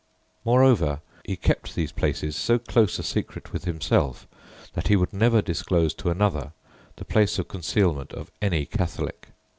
Moreover, 0.43 1.01
he 1.23 1.35
kept 1.35 1.75
these 1.75 1.91
places 1.91 2.35
so 2.35 2.57
close 2.57 2.97
a 2.97 3.03
secret 3.03 3.53
with 3.53 3.65
himself 3.65 4.25
that 4.73 4.87
he 4.87 4.95
would 4.95 5.13
never 5.13 5.43
disclose 5.43 5.93
to 5.93 6.09
another 6.09 6.53
the 6.95 7.05
place 7.05 7.37
of 7.37 7.47
concealment 7.47 8.11
of 8.11 8.31
any 8.41 8.65
Catholic. 8.65 9.27